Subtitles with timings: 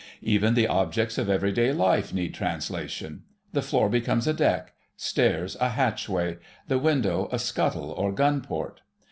[0.23, 3.21] Even the objects of everyday life need translation.
[3.53, 8.81] The floor becomes a deck, stairs a hatchway, the window a scuttle or gun port.